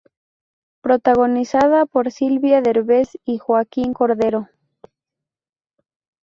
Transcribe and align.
Protagonizada 0.81 1.85
por 1.85 2.09
Silvia 2.11 2.61
Derbez 2.63 3.19
y 3.23 3.37
Joaquín 3.37 3.93
Cordero. 3.93 4.49